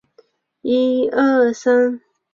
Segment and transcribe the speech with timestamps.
[0.03, 0.03] 不
[0.69, 1.53] 漏水较理
[1.93, 1.99] 想。